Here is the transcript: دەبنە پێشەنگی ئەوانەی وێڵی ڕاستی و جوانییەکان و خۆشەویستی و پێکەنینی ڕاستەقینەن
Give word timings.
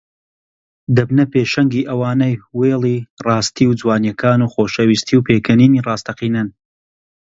دەبنە 0.95 1.25
پێشەنگی 1.33 1.87
ئەوانەی 1.89 2.35
وێڵی 2.59 2.97
ڕاستی 3.25 3.67
و 3.69 3.77
جوانییەکان 3.79 4.39
و 4.41 4.51
خۆشەویستی 4.53 5.15
و 5.17 5.25
پێکەنینی 5.27 5.83
ڕاستەقینەن 5.87 6.47